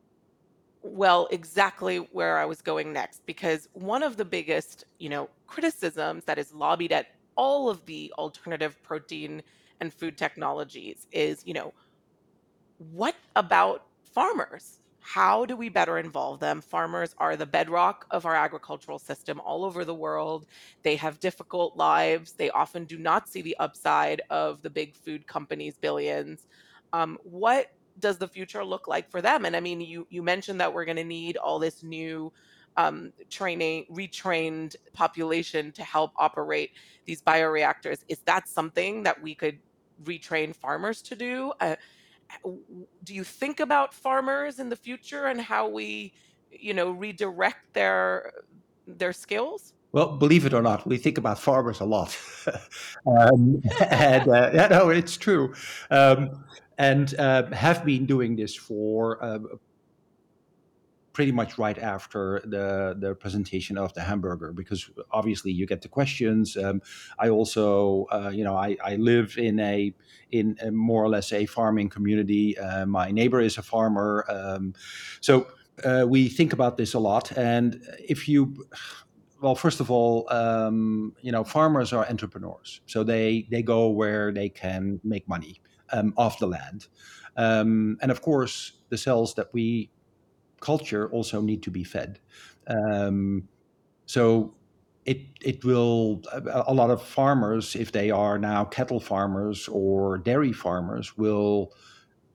[0.81, 6.25] well exactly where I was going next because one of the biggest, you know, criticisms
[6.25, 9.41] that is lobbied at all of the alternative protein
[9.79, 11.73] and food technologies is, you know,
[12.77, 14.79] What about farmers?
[15.05, 16.61] How do we better involve them?
[16.61, 20.45] Farmers are the bedrock of our agricultural system all over the world.
[20.83, 22.33] They have difficult lives.
[22.33, 26.47] They often do not see the upside of the big food companies' billions.
[26.93, 27.67] Um, what
[27.99, 29.45] does the future look like for them?
[29.45, 32.31] And I mean, you you mentioned that we're going to need all this new
[32.77, 36.71] um, training, retrained population to help operate
[37.05, 38.03] these bioreactors.
[38.07, 39.59] Is that something that we could
[40.05, 41.53] retrain farmers to do?
[41.59, 41.75] Uh,
[43.03, 46.13] do you think about farmers in the future and how we,
[46.51, 48.31] you know, redirect their
[48.87, 49.73] their skills?
[49.91, 52.17] Well, believe it or not, we think about farmers a lot,
[53.05, 55.53] um, and uh, yeah, no, it's true,
[55.91, 56.43] um,
[56.77, 59.39] and uh, have been doing this for uh,
[61.13, 65.87] pretty much right after the the presentation of the hamburger because obviously you get the
[65.87, 66.57] questions.
[66.57, 66.81] Um,
[67.19, 69.93] I also, uh, you know, I, I live in a
[70.31, 72.57] in a more or less a farming community.
[72.57, 74.73] Uh, my neighbor is a farmer, um,
[75.21, 75.47] so
[75.83, 77.31] uh, we think about this a lot.
[77.37, 78.67] And if you
[79.41, 84.31] well, first of all, um, you know, farmers are entrepreneurs, so they they go where
[84.31, 85.61] they can make money
[85.91, 86.87] um, off the land,
[87.37, 89.91] um, and of course, the cells that we
[90.63, 92.19] culture also need to be fed.
[92.67, 93.47] Um,
[94.05, 94.55] so
[95.05, 100.53] it it will a, lot of farmers, if they are now cattle farmers or dairy
[100.53, 101.73] farmers, will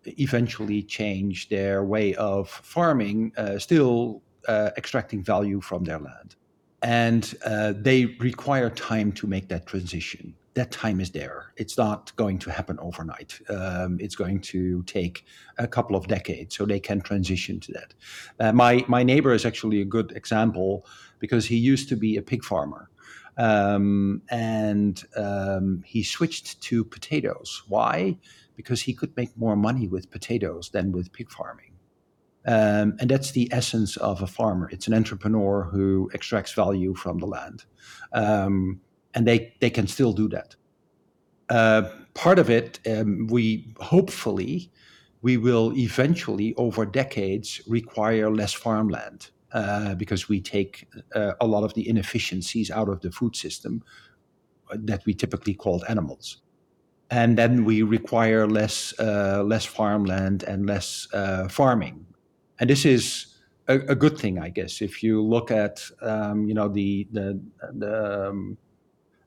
[0.05, 6.37] eventually change their way of farming, uh, still uh, extracting value from their land,
[6.83, 11.53] and uh, they require time to make that transition that time is there.
[11.57, 13.41] It's not going to happen overnight.
[13.49, 15.25] Um, it's going to take
[15.57, 17.95] a couple of decades, so they can transition to that.
[18.41, 20.85] Uh, my my neighbor is actually a good example
[21.19, 22.91] because he used to be a pig farmer,
[23.37, 27.63] um, and um, he switched to potatoes.
[27.69, 28.19] Why?
[28.57, 31.73] Because he could make more money with potatoes than with pig farming.
[32.47, 34.71] Um, and that's the essence of a farmer.
[34.73, 37.65] It's an entrepreneur who extracts value from the land.
[38.13, 38.81] Um,
[39.15, 40.57] and they they can still do that.
[41.49, 41.83] Uh,
[42.15, 44.71] part of it, um, we hopefully
[45.23, 51.65] we will eventually over decades require less farmland uh, because we take uh, a lot
[51.65, 53.83] of the inefficiencies out of the food system
[54.75, 56.43] that we typically called animals.
[57.11, 62.05] And then we require less uh, less farmland and less uh, farming.
[62.61, 64.83] And this is a, a, good thing i guess.
[64.83, 67.41] If you look at um, you know the the,
[67.73, 68.59] the um,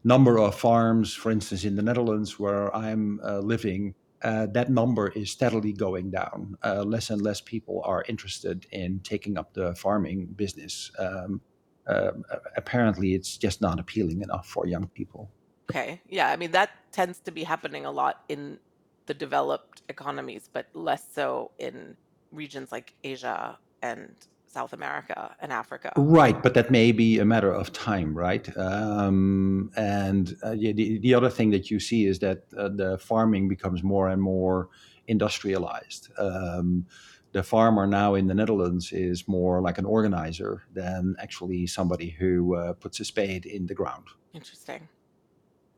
[0.03, 3.93] number of farms, for instance, in the Netherlands where I'm uh, living,
[4.23, 6.57] uh, that number is steadily going down.
[6.63, 10.91] Uh, less and less people are interested in taking up the farming business.
[10.99, 11.41] Um,
[11.87, 12.11] uh,
[12.55, 15.31] apparently, it's just not appealing enough for young people.
[15.69, 16.01] Okay.
[16.07, 16.29] Yeah.
[16.29, 18.59] I mean, that tends to be happening a lot in
[19.07, 21.95] the developed economies, but less so in
[22.31, 24.13] regions like Asia and
[24.51, 25.93] South America and Africa.
[25.95, 28.45] Right, but that may be a matter of time, right?
[28.57, 33.47] Um, and uh, the, the other thing that you see is that uh, the farming
[33.47, 34.69] becomes more and more
[35.07, 36.09] industrialized.
[36.17, 36.85] Um,
[37.31, 42.55] the farmer now in the Netherlands is more like an organizer than actually somebody who
[42.55, 44.07] uh, puts a spade in the ground.
[44.33, 44.89] Interesting.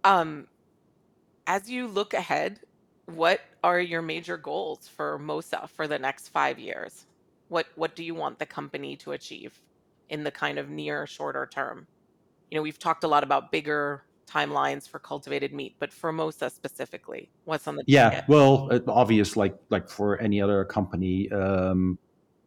[0.03, 0.47] Um,
[1.45, 2.59] as you look ahead,
[3.05, 7.05] what are your major goals for MOSA for the next five years?
[7.53, 9.61] What what do you want the company to achieve
[10.09, 11.85] in the kind of near shorter term?
[12.49, 16.49] You know, we've talked a lot about bigger timelines for cultivated meat, but for MOSA
[16.49, 18.09] specifically, what's on the yeah?
[18.09, 18.27] Ticket?
[18.27, 21.99] Well, uh, obvious, like like for any other company, um,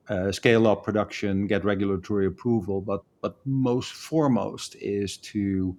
[0.09, 5.79] uh, scale up production, get regulatory approval, but but most foremost is to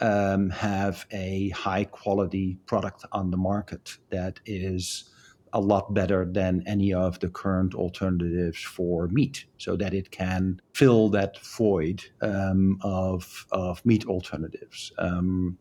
[0.00, 5.12] um, have a high quality product on the market that is
[5.56, 10.60] a lot better than any of the current alternatives for meat, so that it can
[10.74, 14.92] fill that void um, of, of meat alternatives.
[14.98, 15.56] Um,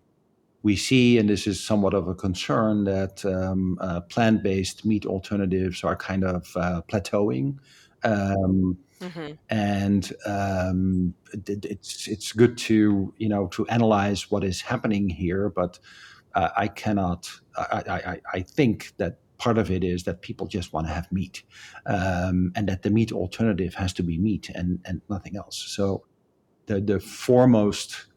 [0.63, 5.05] we see, and this is somewhat of a concern, that um, uh, plant based meat
[5.05, 7.57] alternatives are kind of uh, plateauing.
[8.03, 9.33] Um, mm-hmm.
[9.49, 15.49] And um, it, it's it's good to you know to analyze what is happening here,
[15.49, 15.79] but
[16.33, 17.31] uh, I cannot.
[17.57, 21.07] I, I, I think that part of it is that people just want to have
[21.11, 21.43] meat,
[21.85, 25.57] um, and that the meat alternative has to be meat and and nothing else.
[25.77, 25.85] So,
[26.65, 28.07] the the foremost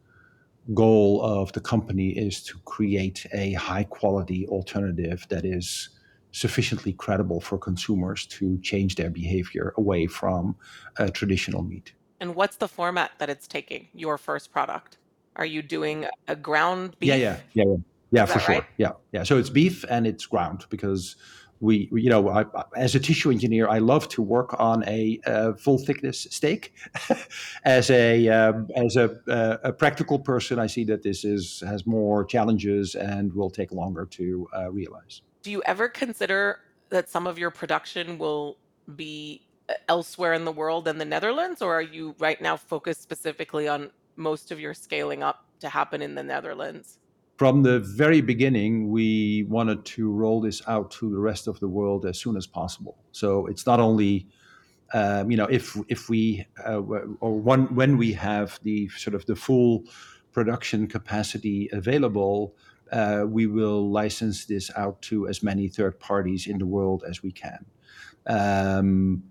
[0.72, 5.90] goal of the company is to create a high quality alternative that is
[6.32, 10.56] sufficiently credible for consumers to change their behavior away from
[10.98, 11.92] uh, traditional meat.
[12.20, 13.88] And what's the format that it's taking?
[13.92, 14.98] Your first product?
[15.36, 17.08] Are you doing a ground beef?
[17.08, 17.64] Yeah, yeah, yeah.
[17.64, 17.76] yeah.
[18.10, 18.56] Yeah, for sure.
[18.56, 18.64] Right?
[18.78, 19.22] Yeah, yeah.
[19.22, 21.16] So it's beef and it's ground because
[21.60, 22.44] we, you know, I,
[22.76, 25.18] as a tissue engineer, I love to work on a,
[25.58, 26.72] full thickness steak.
[27.64, 31.86] as a um, as a, uh, a, practical person, I see that this is has
[31.86, 35.22] more challenges and will take longer to uh, realize.
[35.42, 38.56] Do you ever consider that some of your production will
[38.96, 39.42] be
[39.88, 43.90] elsewhere in the world than the Netherlands, or are you right now focused specifically on
[44.16, 46.98] most of your scaling up to happen in the Netherlands?
[47.38, 51.68] From the very beginning, we wanted to roll this out to the rest of the
[51.68, 52.98] world as soon as possible.
[53.12, 54.26] So it's not only
[54.92, 56.80] um, you know if if we uh,
[57.20, 59.84] or one, when we have the sort of the full
[60.32, 62.56] production capacity available,
[62.90, 67.22] uh, we will license this out to as many third parties in the world as
[67.22, 67.64] we can.
[68.26, 69.22] Um,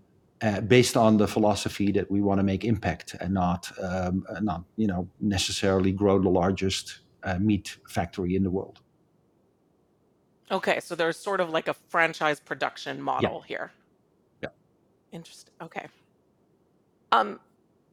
[0.41, 4.39] uh, based on the philosophy that we want to make impact and not um, uh,
[4.39, 8.79] not you know necessarily grow the largest uh, meat factory in the world.
[10.49, 13.47] Okay, so there's sort of like a franchise production model yeah.
[13.47, 13.71] here.
[14.41, 14.49] Yeah.
[15.11, 15.53] Interesting.
[15.61, 15.87] Okay.
[17.11, 17.39] Um,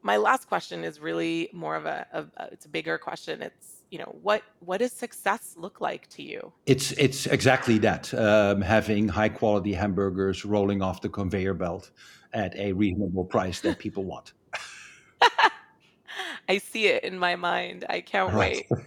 [0.01, 3.41] my last question is really more of a, a, a it's a bigger question.
[3.41, 6.53] It's you know what what does success look like to you?
[6.65, 8.13] It's it's exactly that.
[8.13, 11.91] Um, having high quality hamburgers rolling off the conveyor belt
[12.33, 14.33] at a reasonable price that people want.
[16.47, 17.85] I see it in my mind.
[17.89, 18.65] I can't right.
[18.69, 18.85] wait.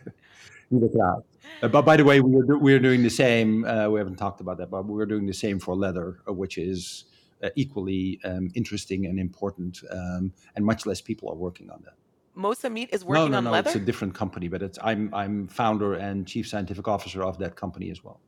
[0.70, 1.24] Look out.
[1.62, 3.64] Uh, but by the way, we're do, we're doing the same.
[3.64, 6.58] Uh, we haven't talked about that, but we're doing the same for leather, uh, which
[6.58, 7.04] is
[7.42, 11.94] uh, equally um, interesting and important, um, and much less people are working on that.
[12.36, 13.70] Mosa Meat is working no, no, on no, leather.
[13.70, 17.56] It's a different company, but it's I'm I'm founder and chief scientific officer of that
[17.56, 18.20] company as well.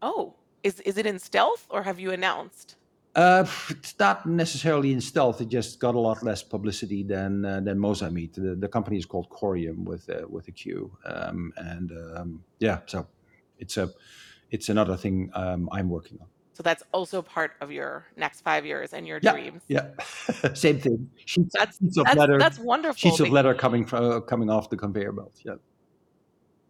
[0.00, 2.76] Oh, is is it in stealth or have you announced?
[3.14, 5.40] Uh, it's not necessarily in stealth.
[5.40, 8.34] It just got a lot less publicity than uh, than Mosa Meat.
[8.34, 12.80] The, the company is called Qorium with uh, with a Q, um, and um, yeah,
[12.86, 13.06] so
[13.58, 13.90] it's a
[14.50, 16.26] it's another thing um, I'm working on.
[16.54, 19.62] So that's also part of your next five years and your yeah, dreams.
[19.68, 19.90] Yeah,
[20.54, 21.10] same thing.
[21.24, 22.38] Sheets, that's, sheets of that's, leather.
[22.38, 22.96] That's wonderful.
[22.96, 25.40] Sheets of leather coming from uh, coming off the conveyor belt.
[25.44, 25.54] Yeah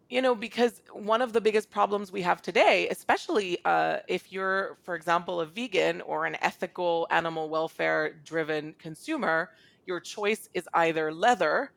[0.09, 4.77] you know because one of the biggest problems we have today especially uh, if you're
[4.83, 9.49] for example a vegan or an ethical animal welfare driven consumer
[9.85, 11.71] your choice is either leather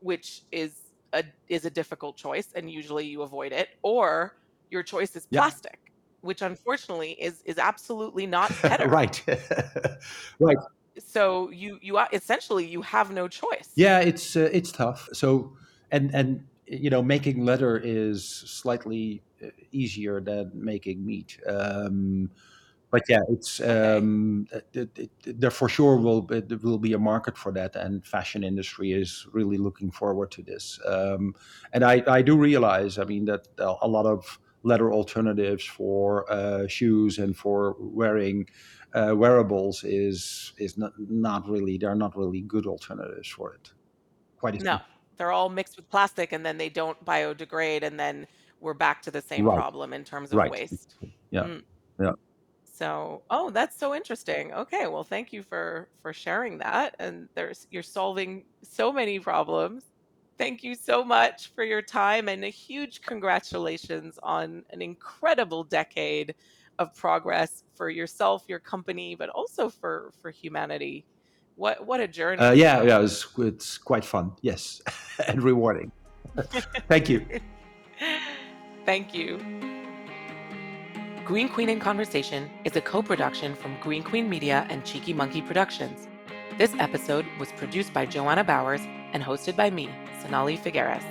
[0.00, 4.36] which is a is a difficult choice and usually you avoid it or
[4.70, 5.40] your choice is yeah.
[5.40, 5.88] plastic
[6.20, 8.88] which unfortunately is is absolutely not better.
[8.88, 9.22] Right.
[10.40, 10.56] Right.
[10.98, 13.70] So you you essentially you have no choice.
[13.76, 15.08] Yeah it's uh, it's tough.
[15.12, 15.52] So
[15.90, 21.38] and and you know, making leather is slightly uh, easier than making meat.
[21.46, 22.30] Um,
[22.90, 25.10] but yeah, it's um, it, it,
[25.40, 26.22] there for sure will
[26.62, 30.80] will be a market for that, and fashion industry is really looking forward to this.
[30.86, 31.34] Um,
[31.72, 36.66] and I, I do realize, I mean, that a lot of leather alternatives for uh,
[36.66, 38.48] shoes and for wearing
[38.94, 43.72] uh, wearables is is not not really they're not really good alternatives for it.
[44.38, 44.80] Quite no
[45.18, 48.26] they're all mixed with plastic and then they don't biodegrade and then
[48.60, 49.56] we're back to the same right.
[49.56, 50.50] problem in terms of right.
[50.50, 50.96] waste.
[51.30, 51.42] Yeah.
[51.42, 51.62] Mm.
[52.00, 52.12] Yeah.
[52.64, 54.52] So, oh, that's so interesting.
[54.52, 56.94] Okay, well, thank you for for sharing that.
[57.00, 59.84] And there's you're solving so many problems.
[60.38, 66.36] Thank you so much for your time and a huge congratulations on an incredible decade
[66.78, 71.04] of progress for yourself, your company, but also for for humanity.
[71.58, 72.38] What what a journey!
[72.38, 74.30] Uh, yeah, yeah, it's it's quite fun.
[74.42, 74.80] Yes,
[75.26, 75.90] and rewarding.
[76.88, 77.26] Thank you.
[78.86, 79.38] Thank you.
[81.24, 86.06] Green Queen in Conversation is a co-production from Green Queen Media and Cheeky Monkey Productions.
[86.58, 88.80] This episode was produced by Joanna Bowers
[89.12, 89.90] and hosted by me,
[90.22, 91.02] Sonalie Figueiras.